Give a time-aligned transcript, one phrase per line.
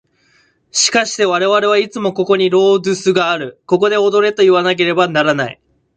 [0.71, 5.61] しかして我々はいつもここにロードゥスがある、ここで踊れといわなければならない。